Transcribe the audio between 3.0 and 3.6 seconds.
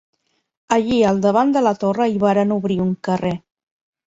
carrer.